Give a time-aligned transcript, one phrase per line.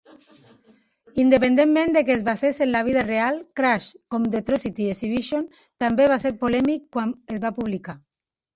[1.23, 5.47] Independentment de que es basés en la vida real, "Crash", com "The Atrocity Exhibition",
[5.87, 7.99] també va ser polèmic quan es va publicar.